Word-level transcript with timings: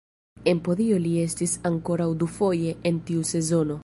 En 0.51 0.59
podio 0.67 0.95
li 1.03 1.11
estis 1.25 1.53
ankoraŭ 1.71 2.07
dufoje 2.25 2.73
en 2.93 2.99
tiu 3.11 3.29
sezono. 3.35 3.77